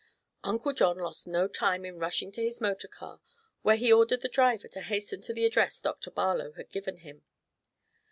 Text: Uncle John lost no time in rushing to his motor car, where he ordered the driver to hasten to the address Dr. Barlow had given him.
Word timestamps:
Uncle 0.43 0.73
John 0.73 0.97
lost 0.97 1.27
no 1.27 1.47
time 1.47 1.85
in 1.85 1.99
rushing 1.99 2.31
to 2.31 2.41
his 2.41 2.59
motor 2.59 2.87
car, 2.87 3.21
where 3.61 3.75
he 3.75 3.91
ordered 3.93 4.21
the 4.23 4.27
driver 4.29 4.67
to 4.67 4.81
hasten 4.81 5.21
to 5.21 5.31
the 5.31 5.45
address 5.45 5.79
Dr. 5.79 6.09
Barlow 6.09 6.53
had 6.53 6.71
given 6.71 6.97
him. 6.97 7.21